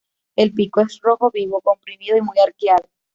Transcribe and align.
El 0.35 0.51
pico 0.55 0.81
es 0.81 0.99
rojo 0.99 1.29
vivo, 1.29 1.61
comprimido 1.61 2.17
y 2.17 2.21
muy 2.21 2.39
arqueado. 2.39 2.89